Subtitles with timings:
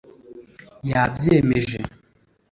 [0.89, 1.79] yabyemeje